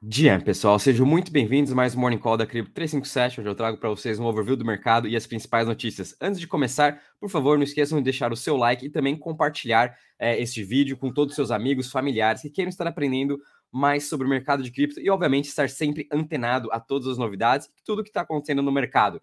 Dia, 0.00 0.40
pessoal, 0.40 0.78
sejam 0.78 1.04
muito 1.04 1.32
bem-vindos 1.32 1.72
mais 1.72 1.92
um 1.92 1.98
Morning 1.98 2.18
Call 2.18 2.36
da 2.36 2.46
Cripto 2.46 2.70
357, 2.70 3.40
onde 3.40 3.48
eu 3.48 3.54
trago 3.56 3.78
para 3.78 3.88
vocês 3.88 4.16
um 4.20 4.26
overview 4.26 4.54
do 4.54 4.64
mercado 4.64 5.08
e 5.08 5.16
as 5.16 5.26
principais 5.26 5.66
notícias. 5.66 6.14
Antes 6.20 6.38
de 6.38 6.46
começar, 6.46 7.02
por 7.18 7.28
favor, 7.28 7.58
não 7.58 7.64
esqueçam 7.64 7.98
de 7.98 8.04
deixar 8.04 8.32
o 8.32 8.36
seu 8.36 8.56
like 8.56 8.86
e 8.86 8.90
também 8.90 9.18
compartilhar 9.18 9.98
é, 10.16 10.40
este 10.40 10.62
vídeo 10.62 10.96
com 10.96 11.12
todos 11.12 11.32
os 11.32 11.34
seus 11.34 11.50
amigos, 11.50 11.90
familiares 11.90 12.42
que 12.42 12.48
queiram 12.48 12.68
estar 12.68 12.86
aprendendo 12.86 13.40
mais 13.72 14.08
sobre 14.08 14.24
o 14.24 14.30
mercado 14.30 14.62
de 14.62 14.70
cripto 14.70 15.00
e, 15.00 15.10
obviamente, 15.10 15.46
estar 15.46 15.68
sempre 15.68 16.06
antenado 16.12 16.68
a 16.70 16.78
todas 16.78 17.08
as 17.08 17.18
novidades 17.18 17.66
e 17.66 17.82
tudo 17.84 18.04
que 18.04 18.10
está 18.10 18.20
acontecendo 18.20 18.62
no 18.62 18.70
mercado. 18.70 19.16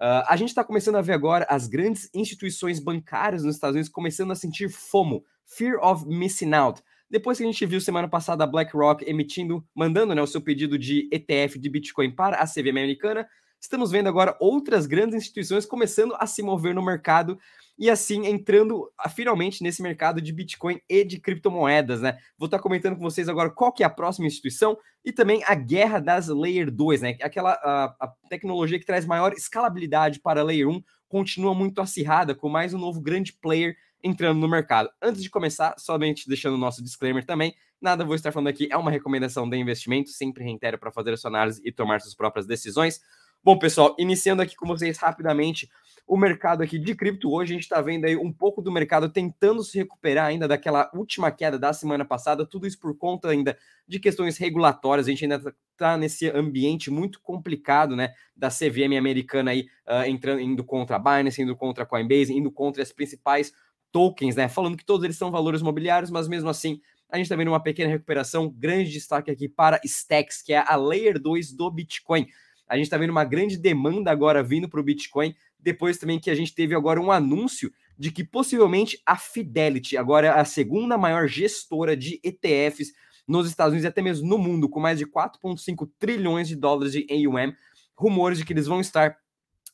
Uh, 0.00 0.22
a 0.28 0.36
gente 0.36 0.50
está 0.50 0.62
começando 0.62 0.94
a 0.94 1.02
ver 1.02 1.14
agora 1.14 1.44
as 1.50 1.66
grandes 1.66 2.08
instituições 2.14 2.78
bancárias 2.78 3.42
nos 3.42 3.56
Estados 3.56 3.74
Unidos 3.74 3.90
começando 3.90 4.30
a 4.30 4.36
sentir 4.36 4.68
FOMO, 4.68 5.24
Fear 5.44 5.84
of 5.84 6.06
Missing 6.06 6.54
Out 6.54 6.80
depois 7.12 7.36
que 7.36 7.44
a 7.44 7.46
gente 7.46 7.66
viu 7.66 7.78
semana 7.78 8.08
passada 8.08 8.42
a 8.42 8.46
BlackRock 8.46 9.04
emitindo, 9.06 9.62
mandando 9.74 10.14
né, 10.14 10.22
o 10.22 10.26
seu 10.26 10.40
pedido 10.40 10.78
de 10.78 11.10
ETF 11.12 11.58
de 11.58 11.68
Bitcoin 11.68 12.10
para 12.10 12.38
a 12.38 12.46
CVM 12.46 12.70
americana, 12.70 13.28
estamos 13.60 13.90
vendo 13.90 14.08
agora 14.08 14.34
outras 14.40 14.86
grandes 14.86 15.16
instituições 15.16 15.66
começando 15.66 16.16
a 16.18 16.26
se 16.26 16.42
mover 16.42 16.74
no 16.74 16.82
mercado 16.82 17.38
e 17.78 17.90
assim 17.90 18.26
entrando 18.26 18.90
ah, 18.98 19.10
finalmente 19.10 19.62
nesse 19.62 19.82
mercado 19.82 20.22
de 20.22 20.32
Bitcoin 20.32 20.80
e 20.88 21.04
de 21.04 21.20
criptomoedas, 21.20 22.00
né? 22.00 22.16
Vou 22.38 22.46
estar 22.46 22.58
comentando 22.58 22.96
com 22.96 23.02
vocês 23.02 23.28
agora 23.28 23.50
qual 23.50 23.72
que 23.72 23.82
é 23.82 23.86
a 23.86 23.90
próxima 23.90 24.26
instituição 24.26 24.78
e 25.04 25.12
também 25.12 25.42
a 25.44 25.54
guerra 25.54 26.00
das 26.00 26.28
Layer 26.28 26.70
2, 26.70 27.02
né? 27.02 27.18
Aquela 27.20 27.52
a, 27.62 27.94
a 28.00 28.12
tecnologia 28.30 28.78
que 28.78 28.86
traz 28.86 29.04
maior 29.04 29.34
escalabilidade 29.34 30.18
para 30.18 30.42
Layer 30.42 30.66
1 30.66 30.82
continua 31.10 31.54
muito 31.54 31.82
acirrada 31.82 32.34
com 32.34 32.48
mais 32.48 32.72
um 32.72 32.78
novo 32.78 33.02
grande 33.02 33.34
player 33.34 33.76
entrando 34.02 34.38
no 34.40 34.48
mercado. 34.48 34.90
Antes 35.00 35.22
de 35.22 35.30
começar, 35.30 35.74
somente 35.78 36.28
deixando 36.28 36.54
o 36.54 36.58
nosso 36.58 36.82
disclaimer 36.82 37.24
também, 37.24 37.54
nada 37.80 38.04
vou 38.04 38.14
estar 38.14 38.32
falando 38.32 38.48
aqui 38.48 38.68
é 38.70 38.76
uma 38.76 38.90
recomendação 38.90 39.48
de 39.48 39.56
investimento, 39.56 40.10
sempre 40.10 40.44
reitero 40.44 40.78
para 40.78 40.90
fazer 40.90 41.12
a 41.12 41.16
sua 41.16 41.30
análise 41.30 41.60
e 41.64 41.72
tomar 41.72 42.00
suas 42.00 42.14
próprias 42.14 42.46
decisões. 42.46 43.00
Bom, 43.44 43.58
pessoal, 43.58 43.96
iniciando 43.98 44.40
aqui 44.40 44.54
com 44.54 44.66
vocês 44.66 44.96
rapidamente 44.98 45.68
o 46.06 46.16
mercado 46.16 46.62
aqui 46.62 46.78
de 46.78 46.94
cripto. 46.94 47.32
Hoje 47.32 47.52
a 47.52 47.54
gente 47.54 47.64
está 47.64 47.80
vendo 47.80 48.04
aí 48.04 48.16
um 48.16 48.32
pouco 48.32 48.62
do 48.62 48.70
mercado 48.70 49.08
tentando 49.08 49.64
se 49.64 49.78
recuperar 49.78 50.26
ainda 50.26 50.46
daquela 50.46 50.88
última 50.94 51.30
queda 51.30 51.58
da 51.58 51.72
semana 51.72 52.04
passada, 52.04 52.46
tudo 52.46 52.68
isso 52.68 52.78
por 52.78 52.96
conta 52.96 53.30
ainda 53.30 53.58
de 53.88 53.98
questões 53.98 54.38
regulatórias. 54.38 55.08
A 55.08 55.10
gente 55.10 55.24
ainda 55.24 55.54
está 55.72 55.96
nesse 55.96 56.28
ambiente 56.30 56.88
muito 56.88 57.20
complicado, 57.20 57.96
né? 57.96 58.12
Da 58.36 58.48
CVM 58.48 58.96
americana 58.96 59.50
aí 59.50 59.66
uh, 59.88 60.06
entrando, 60.06 60.40
indo 60.40 60.62
contra 60.62 60.94
a 60.94 60.98
Binance, 60.98 61.42
indo 61.42 61.56
contra 61.56 61.82
a 61.82 61.86
Coinbase, 61.86 62.32
indo 62.32 62.52
contra 62.52 62.80
as 62.80 62.92
principais 62.92 63.52
tokens, 63.92 64.34
né? 64.34 64.48
Falando 64.48 64.76
que 64.76 64.84
todos 64.84 65.04
eles 65.04 65.16
são 65.16 65.30
valores 65.30 65.62
mobiliários, 65.62 66.10
mas 66.10 66.26
mesmo 66.26 66.48
assim 66.48 66.80
a 67.08 67.16
gente 67.18 67.26
está 67.26 67.36
vendo 67.36 67.48
uma 67.48 67.62
pequena 67.62 67.90
recuperação. 67.90 68.48
Grande 68.48 68.90
destaque 68.90 69.30
aqui 69.30 69.46
para 69.46 69.78
Stacks, 69.84 70.40
que 70.40 70.54
é 70.54 70.64
a 70.66 70.74
Layer 70.76 71.20
2 71.20 71.52
do 71.52 71.70
Bitcoin. 71.70 72.26
A 72.66 72.76
gente 72.76 72.84
está 72.84 72.96
vendo 72.96 73.10
uma 73.10 73.24
grande 73.24 73.58
demanda 73.58 74.10
agora 74.10 74.42
vindo 74.42 74.66
para 74.66 74.80
o 74.80 74.82
Bitcoin, 74.82 75.34
depois 75.60 75.98
também 75.98 76.18
que 76.18 76.30
a 76.30 76.34
gente 76.34 76.54
teve 76.54 76.74
agora 76.74 76.98
um 76.98 77.12
anúncio 77.12 77.70
de 77.98 78.10
que 78.10 78.24
possivelmente 78.24 78.98
a 79.04 79.16
Fidelity, 79.16 79.98
agora 79.98 80.28
é 80.28 80.30
a 80.30 80.44
segunda 80.44 80.96
maior 80.96 81.28
gestora 81.28 81.94
de 81.94 82.18
ETFs 82.24 82.92
nos 83.28 83.46
Estados 83.46 83.72
Unidos 83.72 83.84
e 83.84 83.88
até 83.88 84.00
mesmo 84.00 84.26
no 84.26 84.38
mundo, 84.38 84.68
com 84.68 84.80
mais 84.80 84.98
de 84.98 85.06
4,5 85.06 85.88
trilhões 85.98 86.48
de 86.48 86.56
dólares 86.56 86.92
de 86.92 87.06
AUM, 87.10 87.52
rumores 87.94 88.38
de 88.38 88.44
que 88.44 88.54
eles 88.54 88.66
vão 88.66 88.80
estar 88.80 89.18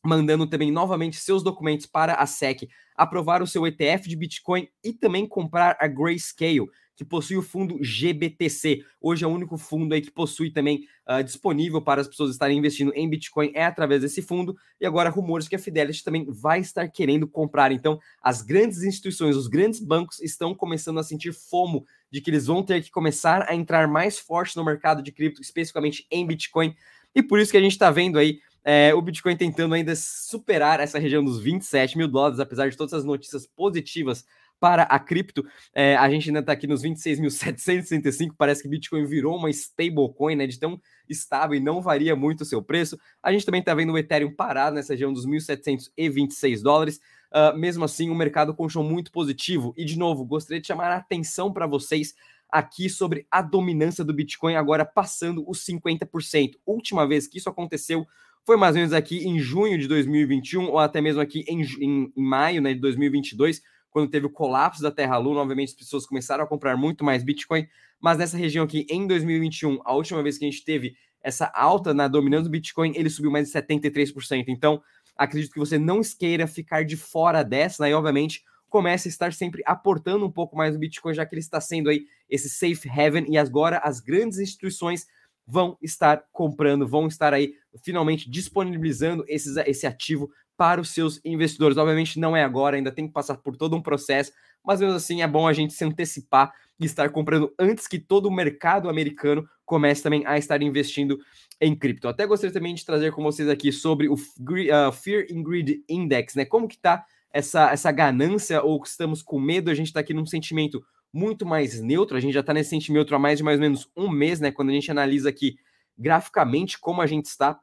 mandando 0.08 0.46
também 0.46 0.72
novamente 0.72 1.18
seus 1.18 1.42
documentos 1.42 1.86
para 1.86 2.14
a 2.14 2.26
SEC 2.26 2.68
aprovar 2.96 3.42
o 3.42 3.46
seu 3.46 3.66
ETF 3.66 4.08
de 4.08 4.16
Bitcoin 4.16 4.66
e 4.82 4.92
também 4.92 5.28
comprar 5.28 5.76
a 5.78 5.86
Grayscale, 5.86 6.66
que 6.96 7.04
possui 7.04 7.36
o 7.36 7.42
fundo 7.42 7.78
GBTC. 7.80 8.82
Hoje 9.00 9.24
é 9.24 9.28
o 9.28 9.30
único 9.30 9.56
fundo 9.56 9.94
aí 9.94 10.00
que 10.00 10.10
possui 10.10 10.50
também 10.50 10.84
uh, 11.08 11.22
disponível 11.22 11.80
para 11.80 12.00
as 12.00 12.08
pessoas 12.08 12.32
estarem 12.32 12.58
investindo 12.58 12.92
em 12.92 13.08
Bitcoin 13.08 13.52
é 13.54 13.64
através 13.64 14.00
desse 14.00 14.20
fundo. 14.20 14.56
E 14.80 14.86
agora 14.86 15.10
rumores 15.10 15.46
que 15.46 15.54
a 15.54 15.58
Fidelity 15.60 16.02
também 16.02 16.26
vai 16.28 16.58
estar 16.58 16.88
querendo 16.88 17.28
comprar. 17.28 17.70
Então, 17.70 18.00
as 18.20 18.42
grandes 18.42 18.82
instituições, 18.82 19.36
os 19.36 19.46
grandes 19.46 19.78
bancos 19.78 20.20
estão 20.20 20.54
começando 20.54 20.98
a 20.98 21.04
sentir 21.04 21.32
fomo 21.32 21.84
de 22.10 22.20
que 22.20 22.30
eles 22.30 22.46
vão 22.46 22.64
ter 22.64 22.82
que 22.82 22.90
começar 22.90 23.46
a 23.48 23.54
entrar 23.54 23.86
mais 23.86 24.18
forte 24.18 24.56
no 24.56 24.64
mercado 24.64 25.02
de 25.02 25.12
cripto, 25.12 25.40
especificamente 25.40 26.04
em 26.10 26.26
Bitcoin. 26.26 26.74
E 27.14 27.22
por 27.22 27.38
isso 27.38 27.50
que 27.50 27.56
a 27.56 27.60
gente 27.60 27.72
está 27.72 27.90
vendo 27.90 28.18
aí 28.18 28.40
é, 28.70 28.94
o 28.94 29.00
Bitcoin 29.00 29.34
tentando 29.34 29.74
ainda 29.74 29.96
superar 29.96 30.78
essa 30.78 30.98
região 30.98 31.24
dos 31.24 31.40
27 31.40 31.96
mil 31.96 32.06
dólares, 32.06 32.38
apesar 32.38 32.68
de 32.68 32.76
todas 32.76 32.92
as 32.92 33.02
notícias 33.02 33.46
positivas 33.46 34.26
para 34.60 34.82
a 34.82 34.98
cripto. 34.98 35.42
É, 35.74 35.96
a 35.96 36.06
gente 36.10 36.28
ainda 36.28 36.40
está 36.40 36.52
aqui 36.52 36.66
nos 36.66 36.82
26.765. 36.82 38.34
Parece 38.36 38.62
que 38.62 38.68
Bitcoin 38.68 39.06
virou 39.06 39.38
uma 39.38 39.48
stablecoin, 39.48 40.36
né? 40.36 40.46
De 40.46 40.58
tão 40.58 40.78
estável 41.08 41.56
e 41.56 41.60
não 41.60 41.80
varia 41.80 42.14
muito 42.14 42.42
o 42.42 42.44
seu 42.44 42.62
preço. 42.62 43.00
A 43.22 43.32
gente 43.32 43.46
também 43.46 43.60
está 43.60 43.74
vendo 43.74 43.90
o 43.90 43.96
Ethereum 43.96 44.34
parado 44.34 44.76
nessa 44.76 44.92
região 44.92 45.14
dos 45.14 45.26
1.726 45.26 46.60
dólares. 46.60 47.00
Uh, 47.32 47.56
mesmo 47.56 47.86
assim, 47.86 48.10
o 48.10 48.14
mercado 48.14 48.52
continua 48.54 48.84
muito 48.84 49.10
positivo. 49.10 49.72
E, 49.78 49.84
de 49.86 49.98
novo, 49.98 50.26
gostaria 50.26 50.60
de 50.60 50.66
chamar 50.66 50.90
a 50.90 50.96
atenção 50.96 51.50
para 51.50 51.66
vocês 51.66 52.14
aqui 52.50 52.90
sobre 52.90 53.26
a 53.30 53.40
dominância 53.40 54.04
do 54.04 54.12
Bitcoin 54.12 54.56
agora 54.56 54.84
passando 54.84 55.42
os 55.48 55.64
50%. 55.64 56.56
Última 56.66 57.08
vez 57.08 57.26
que 57.26 57.38
isso 57.38 57.48
aconteceu 57.48 58.06
foi 58.48 58.56
mais 58.56 58.74
ou 58.74 58.78
menos 58.78 58.94
aqui 58.94 59.28
em 59.28 59.38
junho 59.38 59.76
de 59.76 59.86
2021, 59.86 60.70
ou 60.70 60.78
até 60.78 61.02
mesmo 61.02 61.20
aqui 61.20 61.44
em, 61.46 61.60
em, 61.60 62.10
em 62.16 62.22
maio 62.22 62.62
né, 62.62 62.72
de 62.72 62.80
2022, 62.80 63.60
quando 63.90 64.10
teve 64.10 64.24
o 64.24 64.30
colapso 64.30 64.80
da 64.80 64.90
Terra 64.90 65.18
Luna, 65.18 65.40
obviamente 65.40 65.68
as 65.68 65.74
pessoas 65.74 66.06
começaram 66.06 66.44
a 66.44 66.46
comprar 66.46 66.74
muito 66.74 67.04
mais 67.04 67.22
Bitcoin, 67.22 67.68
mas 68.00 68.16
nessa 68.16 68.38
região 68.38 68.64
aqui, 68.64 68.86
em 68.88 69.06
2021, 69.06 69.80
a 69.84 69.92
última 69.94 70.22
vez 70.22 70.38
que 70.38 70.46
a 70.46 70.50
gente 70.50 70.64
teve 70.64 70.96
essa 71.22 71.52
alta 71.54 71.92
na 71.92 72.08
dominância 72.08 72.44
do 72.44 72.50
Bitcoin, 72.50 72.94
ele 72.96 73.10
subiu 73.10 73.30
mais 73.30 73.52
de 73.52 73.52
73%. 73.52 74.46
Então, 74.48 74.80
acredito 75.14 75.52
que 75.52 75.58
você 75.58 75.78
não 75.78 76.00
queira 76.18 76.46
ficar 76.46 76.86
de 76.86 76.96
fora 76.96 77.42
dessa, 77.42 77.82
né? 77.82 77.90
E, 77.90 77.92
obviamente, 77.92 78.42
comece 78.70 79.08
a 79.08 79.10
estar 79.10 79.34
sempre 79.34 79.62
aportando 79.66 80.24
um 80.24 80.32
pouco 80.32 80.56
mais 80.56 80.72
no 80.72 80.80
Bitcoin, 80.80 81.12
já 81.12 81.26
que 81.26 81.34
ele 81.34 81.40
está 81.40 81.60
sendo 81.60 81.90
aí 81.90 82.06
esse 82.30 82.48
safe 82.48 82.88
haven, 82.88 83.26
e 83.28 83.36
agora 83.36 83.76
as 83.84 84.00
grandes 84.00 84.38
instituições 84.38 85.06
vão 85.48 85.78
estar 85.80 86.22
comprando, 86.30 86.86
vão 86.86 87.06
estar 87.06 87.32
aí 87.32 87.54
finalmente 87.82 88.28
disponibilizando 88.28 89.24
esses, 89.26 89.56
esse 89.56 89.86
ativo 89.86 90.30
para 90.58 90.80
os 90.80 90.90
seus 90.90 91.20
investidores. 91.24 91.78
Obviamente 91.78 92.20
não 92.20 92.36
é 92.36 92.44
agora, 92.44 92.76
ainda 92.76 92.92
tem 92.92 93.06
que 93.06 93.12
passar 93.12 93.38
por 93.38 93.56
todo 93.56 93.74
um 93.74 93.80
processo, 93.80 94.30
mas 94.62 94.80
mesmo 94.80 94.96
assim 94.96 95.22
é 95.22 95.26
bom 95.26 95.48
a 95.48 95.52
gente 95.54 95.72
se 95.72 95.84
antecipar 95.84 96.52
e 96.78 96.84
estar 96.84 97.08
comprando 97.10 97.52
antes 97.58 97.86
que 97.86 97.98
todo 97.98 98.26
o 98.26 98.30
mercado 98.30 98.90
americano 98.90 99.48
comece 99.64 100.02
também 100.02 100.24
a 100.26 100.36
estar 100.36 100.62
investindo 100.62 101.18
em 101.60 101.74
cripto. 101.74 102.08
Até 102.08 102.26
gostaria 102.26 102.52
também 102.52 102.74
de 102.74 102.84
trazer 102.84 103.12
com 103.12 103.22
vocês 103.22 103.48
aqui 103.48 103.72
sobre 103.72 104.08
o 104.08 104.14
uh, 104.14 104.92
Fear 104.92 105.26
and 105.30 105.42
Greed 105.42 105.82
Index, 105.88 106.34
né? 106.34 106.44
Como 106.44 106.68
que 106.68 106.76
está 106.76 107.04
essa, 107.32 107.70
essa 107.70 107.90
ganância 107.90 108.62
ou 108.62 108.82
estamos 108.82 109.22
com 109.22 109.40
medo? 109.40 109.70
A 109.70 109.74
gente 109.74 109.88
está 109.88 110.00
aqui 110.00 110.14
num 110.14 110.26
sentimento 110.26 110.82
muito 111.12 111.46
mais 111.46 111.80
neutro. 111.80 112.16
A 112.16 112.20
gente 112.20 112.34
já 112.34 112.40
está 112.40 112.52
nesse 112.52 112.70
sentimento 112.70 113.14
há 113.14 113.18
mais 113.18 113.38
de 113.38 113.44
mais 113.44 113.58
ou 113.58 113.62
menos 113.62 113.90
um 113.96 114.08
mês, 114.08 114.40
né? 114.40 114.50
Quando 114.50 114.70
a 114.70 114.72
gente 114.72 114.90
analisa 114.90 115.28
aqui 115.28 115.56
graficamente 115.96 116.78
como 116.78 117.00
a 117.00 117.06
gente 117.06 117.26
está 117.26 117.58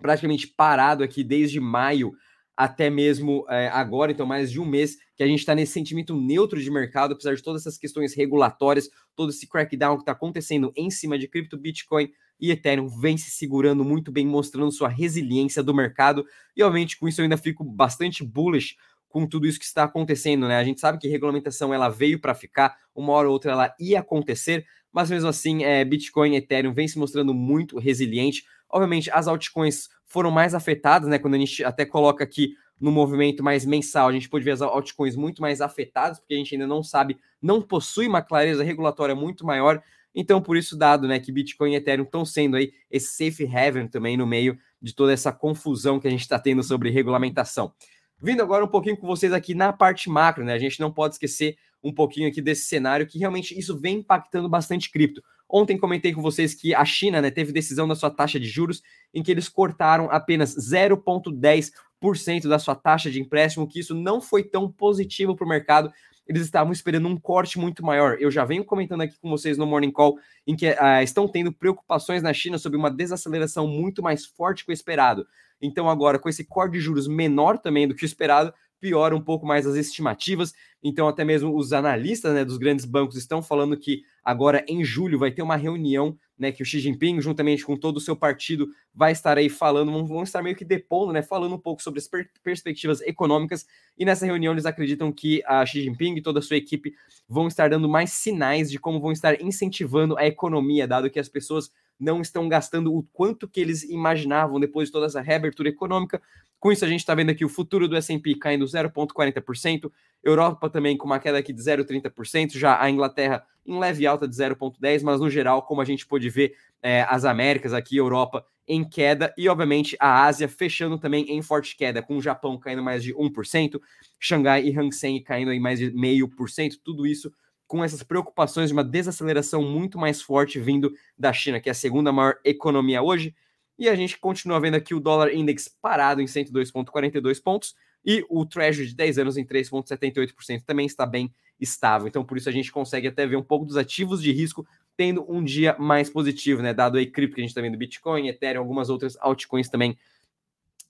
praticamente 0.00 0.46
parado 0.46 1.02
aqui 1.02 1.22
desde 1.22 1.60
maio 1.60 2.12
até 2.56 2.90
mesmo 2.90 3.44
é, 3.48 3.68
agora, 3.68 4.10
então 4.10 4.26
mais 4.26 4.50
de 4.50 4.60
um 4.60 4.64
mês 4.64 4.96
que 5.14 5.22
a 5.22 5.26
gente 5.26 5.38
está 5.38 5.54
nesse 5.54 5.72
sentimento 5.72 6.20
neutro 6.20 6.60
de 6.60 6.68
mercado, 6.68 7.12
apesar 7.12 7.32
de 7.34 7.42
todas 7.42 7.62
essas 7.62 7.78
questões 7.78 8.14
regulatórias, 8.14 8.90
todo 9.14 9.30
esse 9.30 9.46
crackdown 9.46 9.94
que 9.94 10.02
está 10.02 10.10
acontecendo 10.10 10.72
em 10.74 10.90
cima 10.90 11.16
de 11.16 11.28
cripto, 11.28 11.56
Bitcoin 11.56 12.10
e 12.40 12.50
Ethereum 12.50 12.88
vem 12.88 13.16
se 13.16 13.30
segurando 13.30 13.84
muito 13.84 14.10
bem, 14.10 14.26
mostrando 14.26 14.72
sua 14.72 14.88
resiliência 14.88 15.62
do 15.62 15.72
mercado. 15.72 16.26
E 16.56 16.62
obviamente 16.62 16.98
com 16.98 17.06
isso 17.06 17.20
eu 17.20 17.24
ainda 17.24 17.36
fico 17.36 17.62
bastante 17.62 18.24
bullish 18.24 18.76
com 19.08 19.26
tudo 19.26 19.46
isso 19.46 19.58
que 19.58 19.64
está 19.64 19.84
acontecendo, 19.84 20.46
né? 20.46 20.56
A 20.56 20.64
gente 20.64 20.80
sabe 20.80 20.98
que 20.98 21.08
regulamentação 21.08 21.72
ela 21.72 21.88
veio 21.88 22.20
para 22.20 22.34
ficar, 22.34 22.76
uma 22.94 23.12
hora 23.12 23.28
ou 23.28 23.32
outra 23.32 23.52
ela 23.52 23.74
ia 23.78 24.00
acontecer, 24.00 24.66
mas 24.92 25.10
mesmo 25.10 25.28
assim, 25.28 25.64
é, 25.64 25.84
Bitcoin 25.84 26.34
e 26.34 26.36
Ethereum 26.36 26.72
vem 26.72 26.88
se 26.88 26.98
mostrando 26.98 27.32
muito 27.32 27.78
resiliente. 27.78 28.44
Obviamente, 28.70 29.10
as 29.10 29.26
altcoins 29.26 29.88
foram 30.06 30.30
mais 30.30 30.54
afetadas, 30.54 31.08
né? 31.08 31.18
Quando 31.18 31.34
a 31.34 31.38
gente 31.38 31.64
até 31.64 31.84
coloca 31.84 32.24
aqui 32.24 32.54
no 32.80 32.92
movimento 32.92 33.42
mais 33.42 33.64
mensal, 33.64 34.08
a 34.08 34.12
gente 34.12 34.28
pode 34.28 34.44
ver 34.44 34.52
as 34.52 34.62
altcoins 34.62 35.16
muito 35.16 35.42
mais 35.42 35.60
afetadas, 35.60 36.18
porque 36.18 36.34
a 36.34 36.36
gente 36.36 36.54
ainda 36.54 36.66
não 36.66 36.82
sabe, 36.82 37.18
não 37.42 37.60
possui 37.60 38.06
uma 38.06 38.22
clareza 38.22 38.62
regulatória 38.62 39.14
muito 39.14 39.44
maior. 39.44 39.82
Então, 40.14 40.40
por 40.40 40.56
isso, 40.56 40.76
dado 40.76 41.06
né, 41.06 41.18
que 41.18 41.32
Bitcoin 41.32 41.72
e 41.72 41.76
Ethereum 41.76 42.04
estão 42.04 42.24
sendo 42.24 42.56
aí 42.56 42.72
esse 42.90 43.08
safe 43.08 43.44
haven 43.46 43.88
também 43.88 44.16
no 44.16 44.26
meio 44.26 44.58
de 44.80 44.94
toda 44.94 45.12
essa 45.12 45.32
confusão 45.32 45.98
que 45.98 46.06
a 46.06 46.10
gente 46.10 46.20
está 46.20 46.38
tendo 46.38 46.62
sobre 46.62 46.90
regulamentação. 46.90 47.72
Vindo 48.20 48.42
agora 48.42 48.64
um 48.64 48.68
pouquinho 48.68 48.96
com 48.96 49.06
vocês 49.06 49.32
aqui 49.32 49.54
na 49.54 49.72
parte 49.72 50.10
macro, 50.10 50.44
né? 50.44 50.52
A 50.52 50.58
gente 50.58 50.80
não 50.80 50.92
pode 50.92 51.14
esquecer 51.14 51.56
um 51.82 51.92
pouquinho 51.92 52.28
aqui 52.28 52.42
desse 52.42 52.66
cenário 52.66 53.06
que 53.06 53.18
realmente 53.18 53.56
isso 53.56 53.78
vem 53.78 53.98
impactando 53.98 54.48
bastante 54.48 54.90
cripto. 54.90 55.22
Ontem 55.48 55.78
comentei 55.78 56.12
com 56.12 56.20
vocês 56.20 56.54
que 56.54 56.74
a 56.74 56.84
China 56.84 57.22
né, 57.22 57.30
teve 57.30 57.52
decisão 57.52 57.88
da 57.88 57.94
sua 57.94 58.10
taxa 58.10 58.38
de 58.38 58.46
juros 58.46 58.82
em 59.14 59.22
que 59.22 59.30
eles 59.30 59.48
cortaram 59.48 60.10
apenas 60.10 60.54
0,10% 60.56 62.48
da 62.48 62.58
sua 62.58 62.74
taxa 62.74 63.10
de 63.10 63.20
empréstimo, 63.20 63.66
que 63.66 63.80
isso 63.80 63.94
não 63.94 64.20
foi 64.20 64.42
tão 64.42 64.70
positivo 64.70 65.34
para 65.34 65.46
o 65.46 65.48
mercado. 65.48 65.90
eles 66.26 66.42
estavam 66.42 66.72
esperando 66.72 67.08
um 67.08 67.16
corte 67.16 67.58
muito 67.58 67.82
maior. 67.82 68.18
Eu 68.20 68.30
já 68.30 68.44
venho 68.44 68.62
comentando 68.62 69.00
aqui 69.00 69.18
com 69.18 69.30
vocês 69.30 69.56
no 69.56 69.66
Morning 69.66 69.90
Call 69.90 70.18
em 70.46 70.54
que 70.54 70.68
uh, 70.68 71.02
estão 71.02 71.26
tendo 71.26 71.50
preocupações 71.50 72.22
na 72.22 72.34
China 72.34 72.58
sobre 72.58 72.76
uma 72.76 72.90
desaceleração 72.90 73.66
muito 73.66 74.02
mais 74.02 74.26
forte 74.26 74.66
que 74.66 74.70
o 74.70 74.74
esperado. 74.74 75.26
Então, 75.60 75.88
agora, 75.88 76.18
com 76.18 76.28
esse 76.28 76.44
corte 76.44 76.74
de 76.74 76.80
juros 76.80 77.06
menor 77.06 77.58
também 77.58 77.86
do 77.86 77.94
que 77.94 78.04
o 78.04 78.06
esperado, 78.06 78.52
piora 78.80 79.14
um 79.14 79.20
pouco 79.20 79.46
mais 79.46 79.66
as 79.66 79.76
estimativas. 79.76 80.54
Então, 80.82 81.08
até 81.08 81.24
mesmo 81.24 81.56
os 81.56 81.72
analistas 81.72 82.34
né, 82.34 82.44
dos 82.44 82.58
grandes 82.58 82.84
bancos 82.84 83.16
estão 83.16 83.42
falando 83.42 83.76
que 83.76 84.02
agora 84.24 84.64
em 84.68 84.84
julho 84.84 85.18
vai 85.18 85.30
ter 85.30 85.42
uma 85.42 85.56
reunião 85.56 86.16
né, 86.38 86.52
que 86.52 86.62
o 86.62 86.66
Xi 86.66 86.78
Jinping, 86.78 87.20
juntamente 87.20 87.64
com 87.64 87.76
todo 87.76 87.96
o 87.96 88.00
seu 88.00 88.14
partido, 88.14 88.68
vai 88.94 89.10
estar 89.10 89.36
aí 89.36 89.48
falando, 89.48 90.06
vão, 90.06 90.22
estar 90.22 90.40
meio 90.40 90.54
que 90.54 90.64
depondo, 90.64 91.12
né, 91.12 91.20
falando 91.20 91.56
um 91.56 91.58
pouco 91.58 91.82
sobre 91.82 91.98
as 91.98 92.06
per 92.06 92.30
perspectivas 92.42 93.00
econômicas. 93.00 93.66
E 93.98 94.04
nessa 94.04 94.24
reunião 94.24 94.52
eles 94.52 94.66
acreditam 94.66 95.10
que 95.10 95.42
a 95.44 95.66
Xi 95.66 95.82
Jinping 95.82 96.16
e 96.16 96.22
toda 96.22 96.38
a 96.38 96.42
sua 96.42 96.56
equipe 96.56 96.94
vão 97.28 97.48
estar 97.48 97.68
dando 97.68 97.88
mais 97.88 98.12
sinais 98.12 98.70
de 98.70 98.78
como 98.78 99.00
vão 99.00 99.10
estar 99.10 99.40
incentivando 99.42 100.16
a 100.16 100.26
economia, 100.26 100.86
dado 100.86 101.10
que 101.10 101.18
as 101.18 101.28
pessoas 101.28 101.72
não 101.98 102.20
estão 102.20 102.48
gastando 102.48 102.94
o 102.94 103.02
quanto 103.12 103.48
que 103.48 103.60
eles 103.60 103.82
imaginavam 103.82 104.60
depois 104.60 104.88
de 104.88 104.92
toda 104.92 105.06
essa 105.06 105.20
reabertura 105.20 105.68
econômica. 105.68 106.22
Com 106.60 106.72
isso, 106.72 106.84
a 106.84 106.88
gente 106.88 107.00
está 107.00 107.14
vendo 107.14 107.30
aqui 107.30 107.44
o 107.44 107.48
futuro 107.48 107.88
do 107.88 107.96
S&P 107.96 108.34
caindo 108.34 108.64
0,40%, 108.64 109.90
Europa 110.22 110.68
também 110.68 110.96
com 110.96 111.06
uma 111.06 111.18
queda 111.18 111.38
aqui 111.38 111.52
de 111.52 111.62
0,30%, 111.62 112.58
já 112.58 112.80
a 112.80 112.90
Inglaterra 112.90 113.44
em 113.64 113.78
leve 113.78 114.06
alta 114.06 114.26
de 114.26 114.34
0,10%, 114.34 115.02
mas 115.02 115.20
no 115.20 115.30
geral, 115.30 115.62
como 115.62 115.80
a 115.80 115.84
gente 115.84 116.06
pôde 116.06 116.28
ver, 116.28 116.54
é, 116.82 117.02
as 117.08 117.24
Américas 117.24 117.72
aqui, 117.72 117.96
Europa 117.96 118.44
em 118.66 118.86
queda, 118.86 119.32
e 119.36 119.48
obviamente 119.48 119.96
a 119.98 120.24
Ásia 120.24 120.46
fechando 120.48 120.98
também 120.98 121.24
em 121.30 121.40
forte 121.40 121.76
queda, 121.76 122.02
com 122.02 122.16
o 122.16 122.22
Japão 122.22 122.58
caindo 122.58 122.82
mais 122.82 123.02
de 123.02 123.14
1%, 123.14 123.80
Xangai 124.20 124.64
e 124.64 124.78
Hang 124.78 124.94
Seng 124.94 125.20
caindo 125.22 125.52
em 125.52 125.60
mais 125.60 125.78
de 125.78 125.90
0,5%, 125.90 126.78
tudo 126.84 127.06
isso 127.06 127.32
com 127.68 127.84
essas 127.84 128.02
preocupações 128.02 128.70
de 128.70 128.72
uma 128.72 128.82
desaceleração 128.82 129.62
muito 129.62 129.98
mais 129.98 130.22
forte 130.22 130.58
vindo 130.58 130.92
da 131.16 131.32
China, 131.32 131.60
que 131.60 131.68
é 131.68 131.72
a 131.72 131.74
segunda 131.74 132.10
maior 132.10 132.38
economia 132.42 133.02
hoje. 133.02 133.34
E 133.78 133.88
a 133.88 133.94
gente 133.94 134.18
continua 134.18 134.58
vendo 134.58 134.74
aqui 134.74 134.94
o 134.94 135.00
dólar 135.00 135.32
index 135.32 135.68
parado 135.68 136.20
em 136.20 136.24
102,42 136.24 137.40
pontos 137.40 137.74
e 138.04 138.24
o 138.28 138.44
Treasury 138.46 138.88
de 138.88 138.94
10 138.94 139.18
anos 139.18 139.36
em 139.36 139.44
3,78% 139.44 140.62
também 140.64 140.86
está 140.86 141.04
bem 141.04 141.32
estável. 141.60 142.08
Então, 142.08 142.24
por 142.24 142.38
isso 142.38 142.48
a 142.48 142.52
gente 142.52 142.72
consegue 142.72 143.06
até 143.06 143.26
ver 143.26 143.36
um 143.36 143.42
pouco 143.42 143.66
dos 143.66 143.76
ativos 143.76 144.22
de 144.22 144.32
risco 144.32 144.66
tendo 144.96 145.24
um 145.30 145.44
dia 145.44 145.76
mais 145.78 146.08
positivo, 146.08 146.62
né? 146.62 146.72
Dado 146.72 146.96
aí 146.96 147.06
cripto 147.06 147.36
que 147.36 147.40
a 147.40 147.44
gente 147.44 147.50
está 147.50 147.60
vendo 147.60 147.76
Bitcoin, 147.76 148.28
Ethereum, 148.28 148.62
algumas 148.62 148.88
outras 148.88 149.16
altcoins 149.20 149.68
também 149.68 149.96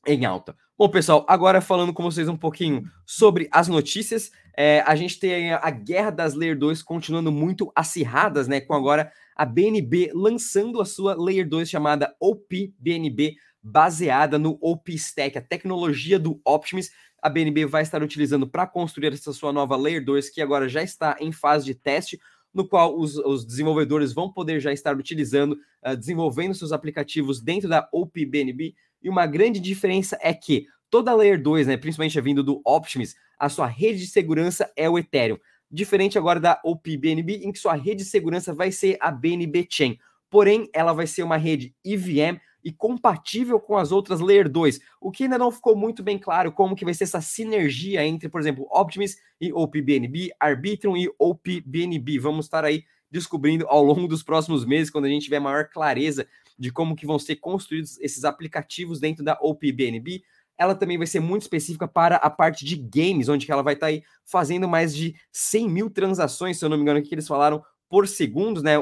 em 0.06 0.24
alta. 0.24 0.56
Bom, 0.78 0.88
pessoal, 0.88 1.26
agora 1.28 1.60
falando 1.60 1.92
com 1.92 2.02
vocês 2.02 2.28
um 2.28 2.36
pouquinho 2.36 2.84
sobre 3.04 3.48
as 3.50 3.66
notícias, 3.66 4.30
é, 4.56 4.80
a 4.86 4.94
gente 4.94 5.18
tem 5.18 5.52
a 5.52 5.70
guerra 5.70 6.10
das 6.10 6.34
Layer 6.34 6.56
2 6.56 6.82
continuando 6.82 7.32
muito 7.32 7.70
acirradas, 7.74 8.46
né? 8.46 8.60
Com 8.60 8.74
agora 8.74 9.10
a 9.36 9.44
BNB 9.44 10.10
lançando 10.14 10.80
a 10.80 10.84
sua 10.84 11.14
Layer 11.14 11.48
2 11.48 11.68
chamada 11.68 12.14
OP-BNB, 12.20 13.36
baseada 13.62 14.38
no 14.38 14.58
OP-Stack, 14.60 15.36
a 15.36 15.42
tecnologia 15.42 16.18
do 16.18 16.40
Optimus. 16.44 16.90
A 17.20 17.28
BNB 17.28 17.66
vai 17.66 17.82
estar 17.82 18.02
utilizando 18.02 18.48
para 18.48 18.66
construir 18.66 19.12
essa 19.12 19.32
sua 19.32 19.52
nova 19.52 19.76
Layer 19.76 20.04
2, 20.04 20.30
que 20.30 20.40
agora 20.40 20.68
já 20.68 20.82
está 20.82 21.16
em 21.20 21.32
fase 21.32 21.64
de 21.64 21.74
teste, 21.74 22.20
no 22.52 22.66
qual 22.66 22.98
os, 22.98 23.16
os 23.16 23.44
desenvolvedores 23.44 24.12
vão 24.12 24.32
poder 24.32 24.60
já 24.60 24.72
estar 24.72 24.96
utilizando, 24.96 25.52
uh, 25.86 25.96
desenvolvendo 25.96 26.54
seus 26.54 26.72
aplicativos 26.72 27.40
dentro 27.40 27.68
da 27.68 27.88
OP-BNB 27.92 28.74
e 29.02 29.08
uma 29.08 29.26
grande 29.26 29.60
diferença 29.60 30.18
é 30.20 30.32
que 30.34 30.66
toda 30.90 31.14
Layer 31.14 31.40
2, 31.40 31.66
né, 31.66 31.76
principalmente 31.76 32.20
vindo 32.20 32.42
do 32.42 32.60
Optimus, 32.64 33.14
a 33.38 33.48
sua 33.48 33.66
rede 33.66 34.00
de 34.00 34.06
segurança 34.06 34.70
é 34.76 34.88
o 34.88 34.98
Ethereum. 34.98 35.38
Diferente 35.70 36.16
agora 36.16 36.40
da 36.40 36.60
OP-BNB, 36.64 37.44
em 37.44 37.52
que 37.52 37.58
sua 37.58 37.74
rede 37.74 38.02
de 38.02 38.04
segurança 38.04 38.54
vai 38.54 38.72
ser 38.72 38.96
a 39.00 39.10
BNB 39.10 39.66
Chain. 39.70 39.98
Porém, 40.30 40.68
ela 40.72 40.92
vai 40.92 41.06
ser 41.06 41.22
uma 41.22 41.36
rede 41.36 41.74
EVM 41.84 42.38
e 42.68 42.72
compatível 42.72 43.58
com 43.58 43.78
as 43.78 43.90
outras 43.90 44.20
Layer 44.20 44.46
2, 44.46 44.78
o 45.00 45.10
que 45.10 45.22
ainda 45.22 45.38
não 45.38 45.50
ficou 45.50 45.74
muito 45.74 46.02
bem 46.02 46.18
claro 46.18 46.52
como 46.52 46.76
que 46.76 46.84
vai 46.84 46.92
ser 46.92 47.04
essa 47.04 47.18
sinergia 47.18 48.04
entre, 48.04 48.28
por 48.28 48.38
exemplo, 48.38 48.68
Optimus 48.70 49.16
e 49.40 49.50
OP-BNB, 49.50 50.32
Arbitrum 50.38 50.94
e 50.94 51.10
OP-BNB. 51.18 52.18
Vamos 52.18 52.44
estar 52.44 52.66
aí 52.66 52.84
descobrindo 53.10 53.66
ao 53.68 53.82
longo 53.82 54.06
dos 54.06 54.22
próximos 54.22 54.66
meses, 54.66 54.90
quando 54.90 55.06
a 55.06 55.08
gente 55.08 55.24
tiver 55.24 55.40
maior 55.40 55.70
clareza 55.70 56.26
de 56.58 56.70
como 56.70 56.94
que 56.94 57.06
vão 57.06 57.18
ser 57.18 57.36
construídos 57.36 57.98
esses 58.00 58.22
aplicativos 58.22 59.00
dentro 59.00 59.24
da 59.24 59.38
OPBNB. 59.40 60.22
Ela 60.58 60.74
também 60.74 60.98
vai 60.98 61.06
ser 61.06 61.20
muito 61.20 61.42
específica 61.42 61.88
para 61.88 62.16
a 62.16 62.28
parte 62.28 62.66
de 62.66 62.76
games, 62.76 63.30
onde 63.30 63.50
ela 63.50 63.62
vai 63.62 63.72
estar 63.72 63.86
aí 63.86 64.02
fazendo 64.26 64.68
mais 64.68 64.94
de 64.94 65.14
100 65.32 65.70
mil 65.70 65.88
transações, 65.88 66.58
se 66.58 66.64
eu 66.66 66.68
não 66.68 66.76
me 66.76 66.82
engano, 66.82 67.00
que 67.00 67.14
eles 67.14 67.26
falaram 67.26 67.64
por 67.88 68.06
segundos, 68.06 68.62
né? 68.62 68.74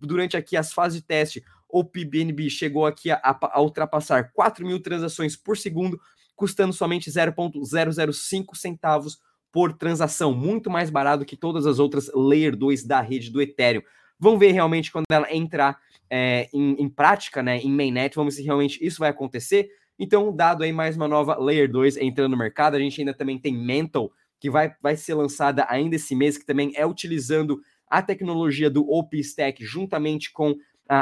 Durante 0.00 0.36
aqui 0.36 0.56
as 0.56 0.72
fases 0.72 1.00
de 1.00 1.04
teste, 1.04 1.42
o 1.72 1.82
PBNB 1.82 2.50
chegou 2.50 2.84
aqui 2.84 3.10
a, 3.10 3.20
a, 3.22 3.60
ultrapassar 3.62 4.30
4 4.34 4.64
mil 4.66 4.78
transações 4.78 5.34
por 5.34 5.56
segundo, 5.56 5.98
custando 6.36 6.72
somente 6.72 7.10
0,005 7.10 8.54
centavos 8.54 9.18
por 9.50 9.72
transação, 9.72 10.34
muito 10.34 10.70
mais 10.70 10.90
barato 10.90 11.24
que 11.24 11.36
todas 11.36 11.66
as 11.66 11.78
outras 11.78 12.10
Layer 12.14 12.54
2 12.54 12.84
da 12.84 13.00
rede 13.00 13.30
do 13.30 13.40
Ethereum. 13.40 13.82
Vamos 14.18 14.38
ver 14.38 14.52
realmente 14.52 14.92
quando 14.92 15.06
ela 15.10 15.34
entrar 15.34 15.78
é, 16.10 16.48
em, 16.52 16.74
em, 16.74 16.88
prática, 16.88 17.42
né, 17.42 17.58
em 17.58 17.70
mainnet, 17.70 18.14
vamos 18.14 18.34
ver 18.34 18.42
se 18.42 18.46
realmente 18.46 18.84
isso 18.84 18.98
vai 18.98 19.08
acontecer. 19.08 19.68
Então, 19.98 20.34
dado 20.34 20.62
aí 20.62 20.72
mais 20.72 20.94
uma 20.96 21.08
nova 21.08 21.36
Layer 21.36 21.70
2 21.70 21.96
entrando 21.96 22.32
no 22.32 22.36
mercado, 22.36 22.76
a 22.76 22.78
gente 22.78 23.00
ainda 23.00 23.14
também 23.14 23.38
tem 23.38 23.56
Mental, 23.56 24.12
que 24.38 24.50
vai, 24.50 24.74
vai 24.82 24.96
ser 24.96 25.14
lançada 25.14 25.66
ainda 25.68 25.96
esse 25.96 26.14
mês, 26.14 26.36
que 26.36 26.44
também 26.44 26.72
é 26.74 26.84
utilizando 26.84 27.60
a 27.88 28.00
tecnologia 28.00 28.70
do 28.70 28.90
OpenStack 28.90 29.64
juntamente 29.64 30.32
com 30.32 30.54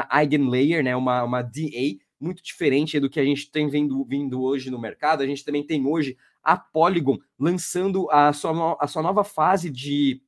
Eigenlayer, 0.09 0.83
né, 0.83 0.95
uma, 0.95 1.23
uma 1.23 1.41
DA, 1.41 1.97
muito 2.19 2.43
diferente 2.43 2.99
do 2.99 3.09
que 3.09 3.19
a 3.19 3.25
gente 3.25 3.49
tem 3.49 3.67
vindo, 3.67 4.05
vindo 4.05 4.41
hoje 4.41 4.69
no 4.69 4.79
mercado. 4.79 5.21
A 5.21 5.27
gente 5.27 5.43
também 5.43 5.65
tem 5.65 5.85
hoje 5.85 6.15
a 6.43 6.55
Polygon 6.55 7.17
lançando 7.37 8.09
a 8.11 8.31
sua, 8.31 8.77
a 8.79 8.87
sua 8.87 9.01
nova 9.01 9.23
fase 9.23 9.69
de 9.69 10.21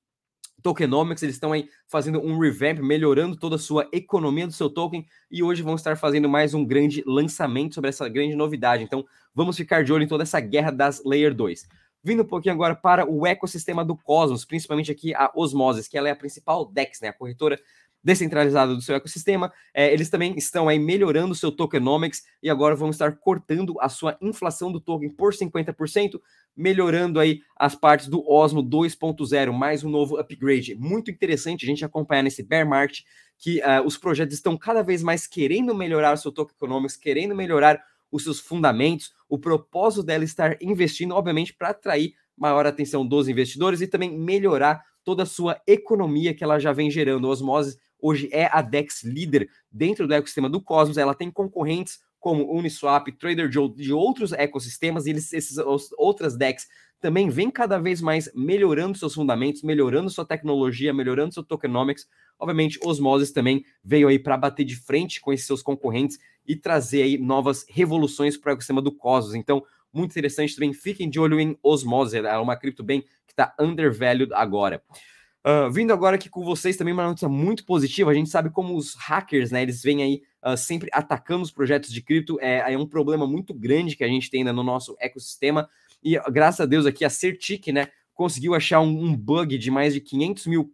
tokenomics, 0.64 1.22
eles 1.22 1.36
estão 1.36 1.52
aí 1.52 1.70
fazendo 1.88 2.20
um 2.20 2.40
revamp, 2.40 2.80
melhorando 2.80 3.36
toda 3.36 3.58
a 3.58 3.60
sua 3.60 3.88
economia 3.92 4.48
do 4.48 4.54
seu 4.54 4.70
token 4.70 5.06
e 5.30 5.44
hoje 5.44 5.62
vão 5.62 5.76
estar 5.76 5.98
fazendo 5.98 6.30
mais 6.30 6.54
um 6.54 6.66
grande 6.66 7.04
lançamento 7.06 7.76
sobre 7.76 7.90
essa 7.90 8.08
grande 8.08 8.34
novidade. 8.34 8.82
Então, 8.82 9.06
vamos 9.36 9.58
ficar 9.58 9.84
de 9.84 9.92
olho 9.92 10.04
em 10.04 10.08
toda 10.08 10.24
essa 10.24 10.40
guerra 10.40 10.72
das 10.72 11.04
Layer 11.04 11.36
2. 11.36 11.68
Vindo 12.02 12.24
um 12.24 12.26
pouquinho 12.26 12.56
agora 12.56 12.76
para 12.76 13.10
o 13.10 13.28
ecossistema 13.28 13.84
do 13.84 13.96
Cosmos, 13.96 14.46
principalmente 14.46 14.92
aqui 14.92 15.14
a 15.14 15.32
Osmosis, 15.36 15.88
que 15.88 15.98
ela 15.98 16.08
é 16.08 16.12
a 16.12 16.16
principal 16.16 16.66
DEX, 16.66 17.02
né, 17.02 17.10
a 17.10 17.14
corretora 17.14 17.60
descentralizada 18.04 18.76
do 18.76 18.82
seu 18.82 18.96
ecossistema. 18.96 19.52
É, 19.74 19.94
eles 19.94 20.10
também 20.10 20.36
estão 20.38 20.68
aí 20.68 20.78
melhorando 20.78 21.32
o 21.32 21.36
seu 21.36 21.52
tokenomics 21.52 22.24
e 22.42 22.50
agora 22.50 22.76
vão 22.76 22.90
estar 22.90 23.16
cortando 23.18 23.80
a 23.80 23.88
sua 23.88 24.18
inflação 24.22 24.72
do 24.72 24.82
token 24.82 25.10
por 25.10 25.34
50%, 25.34 26.20
melhorando 26.56 27.20
aí 27.20 27.42
as 27.56 27.76
partes 27.76 28.08
do 28.08 28.28
Osmo 28.30 28.62
2.0, 28.62 29.52
mais 29.52 29.84
um 29.84 29.90
novo 29.90 30.18
upgrade. 30.18 30.76
Muito 30.76 31.10
interessante 31.10 31.66
a 31.66 31.68
gente 31.68 31.86
acompanhar 31.86 32.24
nesse 32.24 32.44
bear 32.44 32.68
market 32.68 33.02
que 33.38 33.60
uh, 33.60 33.86
os 33.86 33.98
projetos 33.98 34.36
estão 34.36 34.58
cada 34.58 34.82
vez 34.82 35.02
mais 35.02 35.28
querendo 35.28 35.74
melhorar 35.74 36.14
o 36.14 36.18
seu 36.18 36.32
token 36.32 36.56
economics, 36.56 36.96
querendo 36.96 37.36
melhorar 37.36 37.82
os 38.12 38.24
seus 38.24 38.40
fundamentos, 38.40 39.12
o 39.28 39.40
propósito 39.40 40.04
dela 40.04 40.24
estar 40.24 40.56
investindo, 40.62 41.16
obviamente, 41.16 41.52
para 41.52 41.70
atrair 41.70 42.14
maior 42.38 42.66
atenção 42.66 43.06
dos 43.06 43.28
investidores 43.28 43.82
e 43.82 43.88
também 43.88 44.16
melhorar 44.16 44.84
toda 45.04 45.24
a 45.24 45.26
sua 45.26 45.60
economia 45.68 46.34
que 46.34 46.44
ela 46.44 46.60
já 46.60 46.72
vem 46.72 46.90
gerando. 46.90 47.28
Osmose 47.28 47.78
hoje 48.04 48.30
é 48.34 48.50
a 48.52 48.62
DEX 48.62 49.04
líder 49.04 49.50
dentro 49.72 50.06
do 50.06 50.14
ecossistema 50.14 50.50
do 50.50 50.62
Cosmos, 50.62 50.98
ela 50.98 51.16
tem 51.16 51.32
concorrentes 51.32 52.00
como 52.20 52.54
Uniswap, 52.54 53.08
Trader 53.14 53.52
Joe 53.52 53.74
de 53.74 53.94
outros 53.94 54.34
ecossistemas, 54.34 55.06
e 55.06 55.12
eles, 55.12 55.32
esses 55.34 55.58
outras 55.98 56.38
DEX 56.38 56.68
também 57.00 57.30
vêm 57.30 57.52
cada 57.52 57.78
vez 57.78 58.02
mais 58.02 58.32
melhorando 58.34 58.98
seus 58.98 59.14
fundamentos, 59.14 59.62
melhorando 59.62 60.10
sua 60.10 60.26
tecnologia, 60.26 60.94
melhorando 60.94 61.34
seu 61.34 61.44
tokenomics. 61.44 62.08
Obviamente, 62.40 62.80
Osmosis 62.82 63.32
também 63.32 63.66
veio 63.84 64.08
aí 64.08 64.18
para 64.18 64.38
bater 64.38 64.64
de 64.64 64.78
frente 64.78 65.20
com 65.20 65.34
esses 65.34 65.46
seus 65.46 65.62
concorrentes 65.62 66.18
e 66.48 66.56
trazer 66.56 67.04
aí 67.04 67.18
novas 67.18 67.66
revoluções 67.68 68.38
para 68.38 68.52
o 68.52 68.54
ecossistema 68.54 68.82
do 68.82 68.92
Cosmos. 68.92 69.36
Então, 69.36 69.64
muito 69.92 70.12
interessante 70.12 70.56
também. 70.56 70.74
Fiquem 70.74 71.10
de 71.10 71.20
olho 71.20 71.40
em 71.40 71.58
Osmosis, 71.62 72.24
é 72.24 72.38
uma 72.38 72.56
cripto 72.56 72.84
bem 72.84 73.02
que 73.02 73.34
está 73.34 73.54
undervalued 73.60 74.34
agora. 74.34 74.82
Uh, 75.46 75.70
vindo 75.70 75.92
agora 75.92 76.16
aqui 76.16 76.30
com 76.30 76.42
vocês 76.42 76.78
também 76.78 76.94
uma 76.94 77.06
notícia 77.06 77.28
muito 77.28 77.66
positiva. 77.66 78.10
A 78.10 78.14
gente 78.14 78.30
sabe 78.30 78.50
como 78.50 78.78
os 78.78 78.96
hackers, 78.96 79.52
né? 79.52 79.62
Eles 79.62 79.84
vêm 79.84 80.02
aí 80.02 80.22
uh, 80.46 80.56
sempre 80.56 80.90
atacando 80.94 81.44
os 81.44 81.52
projetos 81.52 81.92
de 81.92 82.02
cripto. 82.02 82.40
É, 82.40 82.74
é, 82.74 82.78
um 82.78 82.88
problema 82.88 83.28
muito 83.28 83.54
grande 83.54 83.96
que 83.96 84.06
a 84.06 84.08
gente 84.08 84.30
tem 84.30 84.40
ainda 84.42 84.54
no 84.54 84.64
nosso 84.64 84.96
ecossistema. 85.00 85.70
E 86.02 86.18
graças 86.32 86.62
a 86.62 86.66
Deus 86.66 86.86
aqui 86.86 87.04
a 87.04 87.10
Certic, 87.10 87.68
né? 87.68 87.90
Conseguiu 88.14 88.56
achar 88.56 88.80
um, 88.80 89.04
um 89.04 89.16
bug 89.16 89.58
de 89.58 89.70
mais 89.70 89.94
de 89.94 90.00
500 90.00 90.48
mil 90.48 90.74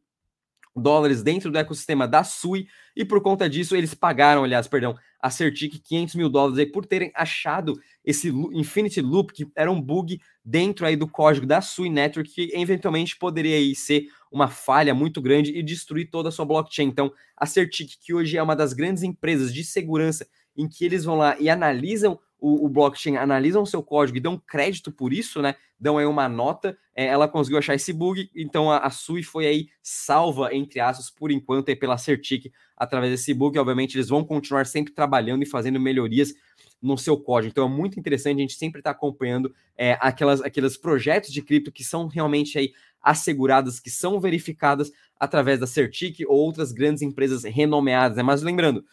dólares 0.75 1.23
dentro 1.23 1.51
do 1.51 1.57
ecossistema 1.57 2.07
da 2.07 2.23
SUI 2.23 2.67
e 2.95 3.03
por 3.03 3.21
conta 3.21 3.49
disso 3.49 3.75
eles 3.75 3.93
pagaram, 3.93 4.43
aliás, 4.43 4.67
perdão, 4.67 4.95
a 5.19 5.29
Certic 5.29 5.81
500 5.83 6.15
mil 6.15 6.29
dólares 6.29 6.57
aí 6.57 6.65
por 6.65 6.85
terem 6.85 7.11
achado 7.13 7.79
esse 8.05 8.29
Infinity 8.29 9.01
Loop 9.01 9.33
que 9.33 9.47
era 9.55 9.71
um 9.71 9.81
bug 9.81 10.21
dentro 10.43 10.85
aí 10.85 10.95
do 10.95 11.07
código 11.07 11.45
da 11.45 11.61
SUI 11.61 11.89
Network 11.89 12.31
que 12.31 12.51
eventualmente 12.53 13.17
poderia 13.17 13.57
aí 13.57 13.75
ser 13.75 14.07
uma 14.31 14.47
falha 14.47 14.93
muito 14.93 15.21
grande 15.21 15.57
e 15.57 15.63
destruir 15.63 16.09
toda 16.09 16.29
a 16.29 16.31
sua 16.31 16.45
blockchain. 16.45 16.87
Então, 16.87 17.11
a 17.35 17.45
Certic, 17.45 17.97
que 17.99 18.13
hoje 18.13 18.37
é 18.37 18.43
uma 18.43 18.55
das 18.55 18.73
grandes 18.73 19.03
empresas 19.03 19.53
de 19.53 19.63
segurança 19.63 20.27
em 20.55 20.67
que 20.67 20.85
eles 20.85 21.03
vão 21.03 21.15
lá 21.15 21.37
e 21.39 21.49
analisam 21.49 22.19
o, 22.39 22.65
o, 22.65 22.69
blockchain 22.69 23.17
analisam 23.17 23.61
o 23.61 23.67
seu 23.67 23.83
código 23.83 24.17
e 24.17 24.21
dão 24.21 24.37
crédito 24.37 24.91
por 24.91 25.11
isso, 25.11 25.41
né? 25.41 25.55
Dão 25.77 25.97
aí 25.97 26.05
uma 26.05 26.29
nota. 26.29 26.77
É, 26.95 27.05
ela 27.05 27.27
conseguiu 27.27 27.59
achar 27.59 27.75
esse 27.75 27.91
bug, 27.91 28.29
então 28.33 28.71
a, 28.71 28.77
a 28.77 28.89
SUI 28.89 29.23
foi 29.23 29.45
aí 29.45 29.67
salva, 29.83 30.53
entre 30.53 30.79
aspas, 30.79 31.09
por 31.09 31.31
enquanto, 31.31 31.69
aí 31.69 31.75
pela 31.75 31.97
Certic 31.97 32.51
através 32.77 33.11
desse 33.11 33.33
bug. 33.33 33.59
Obviamente, 33.59 33.95
eles 33.95 34.07
vão 34.07 34.23
continuar 34.23 34.65
sempre 34.65 34.93
trabalhando 34.93 35.43
e 35.43 35.45
fazendo 35.45 35.79
melhorias 35.79 36.33
no 36.81 36.97
seu 36.97 37.17
código. 37.17 37.51
Então 37.51 37.65
é 37.65 37.69
muito 37.69 37.99
interessante 37.99 38.37
a 38.37 38.41
gente 38.41 38.53
sempre 38.53 38.79
estar 38.79 38.93
tá 38.93 38.97
acompanhando 38.97 39.53
é, 39.77 39.97
aquelas, 39.99 40.41
aqueles 40.41 40.77
projetos 40.77 41.31
de 41.31 41.41
cripto 41.41 41.71
que 41.71 41.83
são 41.83 42.07
realmente 42.07 42.57
aí 42.57 42.71
asseguradas, 43.01 43.79
que 43.79 43.89
são 43.89 44.19
verificadas 44.19 44.91
através 45.19 45.59
da 45.59 45.67
Certic 45.67 46.21
ou 46.27 46.37
outras 46.37 46.71
grandes 46.71 47.01
empresas 47.01 47.43
renomeadas. 47.43 48.17
Né? 48.17 48.23
Mas 48.23 48.41
lembrando, 48.41 48.83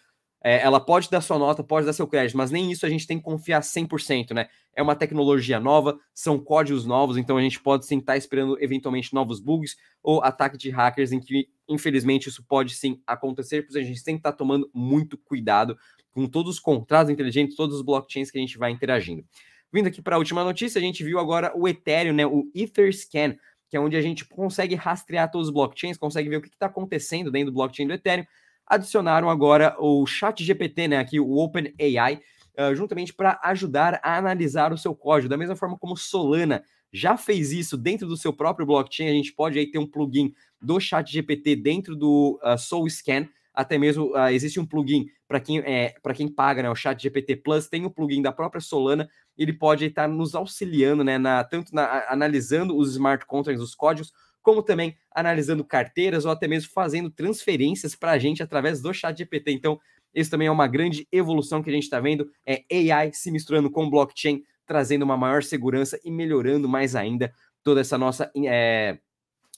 é, 0.43 0.61
ela 0.63 0.79
pode 0.79 1.11
dar 1.11 1.21
sua 1.21 1.39
nota, 1.39 1.65
pode 1.65 1.87
dar 1.87 1.93
seu 1.93 2.07
crédito, 2.07 2.37
mas 2.37 2.53
nem 2.53 2.71
isso 2.71 2.87
a 2.87 2.89
gente 2.89 3.07
tem 3.07 3.19
que 3.19 3.25
confiar 3.25 3.63
100%, 3.63 4.33
né? 4.33 4.47
É 4.75 4.83
uma 4.83 4.95
tecnologia 4.95 5.59
nova, 5.59 5.99
são 6.15 6.39
códigos 6.39 6.85
novos, 6.85 7.17
então 7.17 7.37
a 7.37 7.43
gente 7.43 7.61
pode 7.61 7.85
sim 7.85 7.99
estar 7.99 8.13
tá 8.13 8.17
esperando 8.17 8.57
eventualmente 8.63 9.13
novos 9.13 9.41
bugs 9.41 9.77
ou 10.03 10.23
ataque 10.23 10.57
de 10.57 10.71
hackers 10.71 11.11
em 11.11 11.19
que, 11.19 11.49
infelizmente, 11.69 12.29
isso 12.29 12.45
pode 12.47 12.75
sim 12.75 13.03
acontecer, 13.07 13.63
porque 13.63 13.79
a 13.79 13.83
gente 13.83 14.05
tem 14.05 14.15
que 14.15 14.21
estar 14.21 14.31
tá 14.31 14.39
tomando 14.39 14.71
muito 14.73 15.19
cuidado 15.19 15.77
com 16.13 16.29
todos 16.29 16.55
os 16.55 16.61
contratos 16.61 17.11
inteligentes, 17.11 17.57
todos 17.57 17.75
os 17.75 17.83
blockchains 17.83 18.31
que 18.31 18.39
a 18.39 18.41
gente 18.41 18.57
vai 18.57 18.71
interagindo. 18.71 19.25
Vindo 19.73 19.89
aqui 19.89 20.01
para 20.01 20.15
a 20.15 20.19
última 20.19 20.45
notícia, 20.45 20.79
a 20.79 20.83
gente 20.83 21.03
viu 21.03 21.19
agora 21.19 21.53
o 21.57 21.67
Ethereum, 21.67 22.15
né, 22.15 22.25
o 22.25 22.49
Etherscan, 22.55 23.37
que 23.69 23.77
é 23.77 23.81
onde 23.81 23.97
a 23.97 24.01
gente 24.03 24.25
consegue 24.25 24.75
rastrear 24.75 25.31
todos 25.31 25.49
os 25.49 25.55
blockchains, 25.55 25.97
consegue 25.97 26.29
ver 26.29 26.37
o 26.37 26.43
que 26.43 26.49
está 26.49 26.67
acontecendo 26.67 27.31
dentro 27.31 27.51
do 27.51 27.55
blockchain 27.55 27.87
do 27.87 27.95
Ethereum, 27.95 28.25
adicionaram 28.67 29.31
agora 29.31 29.77
o 29.79 30.05
Chat 30.07 30.43
GPT, 30.43 30.89
né, 30.89 30.99
aqui 30.99 31.21
o 31.21 31.37
OpenAI, 31.37 32.21
uh, 32.59 32.75
juntamente 32.75 33.15
para 33.15 33.41
ajudar 33.45 34.01
a 34.03 34.17
analisar 34.17 34.73
o 34.73 34.79
seu 34.79 34.95
código, 34.95 35.29
da 35.29 35.37
mesma 35.37 35.57
forma 35.57 35.79
como 35.79 35.97
Solana 35.97 36.63
já 36.93 37.17
fez 37.17 37.53
isso 37.53 37.77
dentro 37.77 38.07
do 38.07 38.17
seu 38.17 38.33
próprio 38.33 38.67
blockchain, 38.67 39.09
a 39.09 39.13
gente 39.13 39.33
pode 39.33 39.59
aí 39.59 39.71
ter 39.71 39.79
um 39.79 39.87
plugin 39.87 40.33
do 40.61 40.81
Chat 40.81 41.13
GPT 41.13 41.57
dentro 41.57 41.95
do 41.95 42.41
uh, 42.43 42.57
SoulScan, 42.57 43.29
até 43.57 43.79
mesmo 43.79 44.13
uh, 44.15 44.29
existe 44.29 44.61
um 44.61 44.67
plugin 44.67 45.07
para 45.27 45.41
quem 45.41 45.59
é 45.61 45.95
para 46.03 46.15
quem 46.15 46.29
paga, 46.29 46.63
né, 46.63 46.71
o 46.71 46.75
Chat 46.75 47.03
GPT 47.03 47.37
Plus, 47.37 47.67
tem 47.69 47.87
um 47.87 47.91
plugin 47.91 48.21
da 48.21 48.31
própria 48.31 48.61
Solana, 48.61 49.09
ele 49.37 49.53
pode 49.53 49.87
estar 49.87 50.07
nos 50.07 50.35
auxiliando, 50.35 51.03
né, 51.03 51.17
na, 51.17 51.43
tanto 51.43 51.75
na, 51.75 52.05
analisando 52.09 52.77
os 52.77 52.93
smart 52.93 53.25
contracts, 53.27 53.63
os 53.63 53.75
códigos, 53.75 54.13
como 54.43 54.63
também 54.63 54.95
analisando 55.11 55.65
carteiras 55.65 56.25
ou 56.25 56.31
até 56.31 56.47
mesmo 56.47 56.71
fazendo 56.73 57.11
transferências 57.11 57.97
para 57.97 58.13
a 58.13 58.19
gente 58.19 58.43
através 58.43 58.81
do 58.81 58.93
chat 58.93 59.17
GPT. 59.17 59.51
Então, 59.51 59.81
isso 60.15 60.31
também 60.31 60.49
é 60.49 60.51
uma 60.51 60.69
grande 60.69 61.09
evolução 61.11 61.63
que 61.63 61.71
a 61.71 61.73
gente 61.73 61.83
está 61.83 61.99
vendo, 61.99 62.31
é 62.47 62.63
AI 62.71 63.13
se 63.13 63.31
misturando 63.31 63.71
com 63.71 63.91
blockchain, 63.91 64.43
trazendo 64.67 65.05
uma 65.05 65.17
maior 65.17 65.43
segurança 65.43 65.99
e 66.05 66.11
melhorando 66.11 66.69
mais 66.69 66.95
ainda 66.95 67.33
toda 67.63 67.81
essa 67.81 67.99
nossa 67.99 68.31
é, 68.45 68.99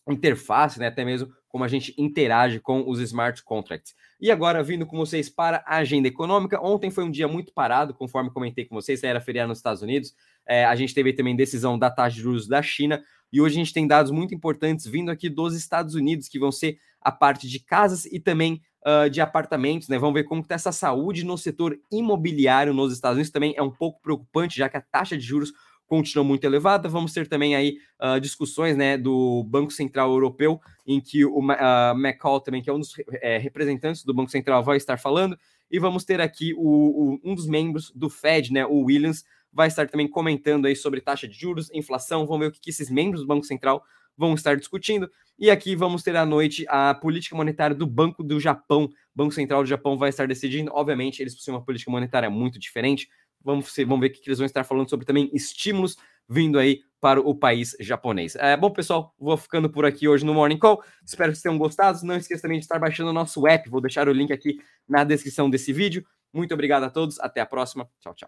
interface, 0.09 0.79
né? 0.79 0.87
até 0.87 1.05
mesmo 1.05 1.33
como 1.49 1.65
a 1.65 1.69
gente 1.69 1.95
interage 1.97 2.61
com 2.61 2.89
os 2.89 3.01
smart 3.01 3.43
contracts. 3.43 3.95
E 4.21 4.31
agora, 4.31 4.63
vindo 4.63 4.85
com 4.85 4.97
vocês 4.97 5.31
para 5.31 5.63
a 5.67 5.77
agenda 5.77 6.09
econômica, 6.09 6.61
ontem 6.61 6.91
foi 6.91 7.05
um 7.05 7.11
dia 7.11 7.27
muito 7.27 7.53
parado, 7.53 7.95
conforme 7.95 8.31
comentei 8.31 8.65
com 8.65 8.75
vocês, 8.75 9.03
era 9.03 9.21
feriado 9.21 9.49
nos 9.49 9.59
Estados 9.59 9.83
Unidos, 9.83 10.15
é, 10.47 10.65
a 10.65 10.75
gente 10.77 10.95
teve 10.95 11.13
também 11.13 11.37
decisão 11.37 11.79
da 11.79 11.91
taxa 11.91 12.17
de 12.17 12.23
juros 12.23 12.47
da 12.47 12.61
China, 12.63 13.03
e 13.33 13.41
hoje 13.41 13.57
a 13.57 13.59
gente 13.59 13.75
tem 13.75 13.87
dados 13.87 14.11
muito 14.11 14.35
importantes 14.35 14.87
vindo 14.87 15.11
aqui 15.11 15.29
dos 15.29 15.55
Estados 15.55 15.95
Unidos, 15.95 16.29
que 16.29 16.39
vão 16.39 16.51
ser 16.51 16.79
a 17.01 17.13
parte 17.13 17.49
de 17.49 17.61
casas 17.61 18.05
e 18.07 18.19
também 18.19 18.63
uh, 18.87 19.09
de 19.09 19.21
apartamentos, 19.21 19.89
né? 19.89 19.99
Vamos 19.99 20.15
ver 20.15 20.25
como 20.25 20.41
está 20.41 20.55
essa 20.55 20.73
saúde 20.73 21.25
no 21.25 21.37
setor 21.37 21.79
imobiliário 21.93 22.73
nos 22.73 22.93
Estados 22.93 23.17
Unidos. 23.17 23.31
Também 23.31 23.55
é 23.57 23.63
um 23.63 23.71
pouco 23.71 24.01
preocupante, 24.01 24.57
já 24.57 24.69
que 24.69 24.77
a 24.77 24.81
taxa 24.81 25.17
de 25.17 25.25
juros 25.25 25.53
continua 25.89 26.25
muito 26.25 26.45
elevada. 26.45 26.89
Vamos 26.89 27.13
ter 27.13 27.27
também 27.27 27.57
aí 27.57 27.79
uh, 28.01 28.21
discussões 28.21 28.77
né, 28.77 28.97
do 28.97 29.43
Banco 29.45 29.73
Central 29.73 30.13
Europeu, 30.13 30.61
em 30.87 31.01
que 31.01 31.25
o 31.25 31.41
uh, 31.41 31.99
McCall 31.99 32.41
também, 32.41 32.63
que 32.63 32.71
é 32.71 32.73
um 32.73 32.79
dos 32.79 32.95
é, 33.21 33.39
representantes 33.39 34.05
do 34.05 34.15
Banco 34.15 34.31
Central, 34.31 34.63
vai 34.63 34.77
estar 34.77 34.99
falando. 34.99 35.37
E 35.71 35.79
vamos 35.79 36.05
ter 36.05 36.21
aqui 36.21 36.55
o, 36.55 36.61
o, 36.61 37.21
um 37.25 37.35
dos 37.35 37.47
membros 37.47 37.91
do 37.95 38.09
Fed, 38.09 38.53
né, 38.53 38.65
o 38.65 38.85
Williams, 38.85 39.25
vai 39.53 39.69
estar 39.69 39.89
também 39.89 40.07
comentando 40.07 40.67
aí 40.67 40.77
sobre 40.77 41.01
taxa 41.01 41.27
de 41.27 41.35
juros, 41.35 41.71
inflação, 41.73 42.27
vamos 42.27 42.41
ver 42.41 42.47
o 42.47 42.53
que, 42.53 42.61
que 42.61 42.71
esses 42.71 42.91
membros 42.91 43.23
do 43.23 43.27
Banco 43.27 43.45
Central 43.45 43.83
vão 44.17 44.35
estar 44.35 44.57
discutindo. 44.57 45.11
E 45.39 45.51
aqui 45.51 45.77
vamos 45.77 46.03
ter 46.03 46.17
à 46.17 46.27
noite 46.27 46.67
a 46.69 46.93
política 46.95 47.37
monetária 47.37 47.75
do 47.75 47.87
Banco 47.87 48.25
do 48.25 48.41
Japão. 48.41 48.91
Banco 49.15 49.33
Central 49.33 49.63
do 49.63 49.69
Japão 49.69 49.97
vai 49.97 50.09
estar 50.11 50.27
decidindo. 50.27 50.73
Obviamente, 50.75 51.23
eles 51.23 51.35
possuem 51.35 51.57
uma 51.57 51.65
política 51.65 51.91
monetária 51.91 52.29
muito 52.29 52.59
diferente. 52.59 53.09
Vamos, 53.43 53.73
vamos 53.77 54.01
ver 54.01 54.07
o 54.09 54.13
que 54.13 54.29
eles 54.29 54.39
vão 54.39 54.47
estar 54.47 54.65
falando 54.65 54.89
sobre 54.89 55.07
também 55.07 55.31
estímulos 55.33 55.97
vindo 56.29 56.59
aí 56.59 56.81
para 57.01 57.21
o 57.21 57.35
país 57.35 57.77
japonês. 57.81 58.35
É, 58.37 58.57
bom, 58.57 58.71
pessoal, 58.71 59.15
vou 59.19 59.37
ficando 59.37 59.71
por 59.71 59.87
aqui 59.87 60.09
hoje 60.09 60.25
no 60.25 60.35
Morning 60.35 60.59
Call. 60.59 60.83
Espero 61.05 61.31
que 61.31 61.37
vocês 61.37 61.43
tenham 61.43 61.57
gostado. 61.57 62.05
Não 62.05 62.17
esqueça 62.17 62.43
também 62.43 62.59
de 62.59 62.65
estar 62.65 62.79
baixando 62.79 63.11
o 63.11 63.13
nosso 63.13 63.47
app. 63.47 63.71
Vou 63.71 63.81
deixar 63.81 64.09
o 64.09 64.13
link 64.13 64.33
aqui 64.33 64.59
na 64.89 65.05
descrição 65.05 65.49
desse 65.49 65.73
vídeo. 65.73 66.05
Muito 66.33 66.53
obrigado 66.53 66.85
a 66.85 66.91
todos. 66.91 67.19
Até 67.21 67.41
a 67.41 67.47
próxima. 67.47 67.89
Tchau, 68.01 68.15
tchau. 68.15 68.27